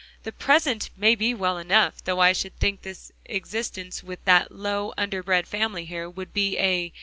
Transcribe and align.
"The 0.23 0.31
present 0.31 0.89
may 0.97 1.13
be 1.13 1.35
well 1.35 1.59
enough; 1.59 2.03
though 2.05 2.19
I 2.21 2.33
should 2.33 2.57
think 2.57 2.87
existence 3.25 4.01
with 4.03 4.25
that 4.25 4.51
low, 4.51 4.95
underbred 4.97 5.47
family 5.47 5.85
here, 5.85 6.09
would 6.09 6.33
be 6.33 6.57
a"? 6.57 6.91